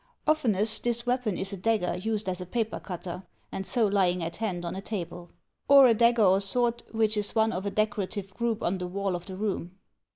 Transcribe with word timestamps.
Oftenest 0.25 0.83
this 0.83 1.05
weapon 1.05 1.37
is 1.37 1.53
a 1.53 1.57
dagger 1.57 1.95
used 1.95 2.27
as 2.27 2.41
a 2.41 2.45
paper 2.47 2.79
cutter, 2.79 3.21
and 3.51 3.67
so 3.67 3.85
lying 3.85 4.23
at 4.23 4.37
hand 4.37 4.65
on 4.65 4.75
a 4.75 4.81
table. 4.81 5.29
Or 5.67 5.85
a 5.85 5.93
dagger 5.93 6.23
or 6.25 6.41
sword 6.41 6.81
which 6.89 7.15
is 7.15 7.35
one 7.35 7.51
of 7.53 7.67
a 7.67 7.69
decorative 7.69 8.33
group 8.33 8.63
on 8.63 8.79
the 8.79 8.87
wall 8.87 9.15
of 9.15 9.27
the 9.27 9.35
room. 9.35 9.77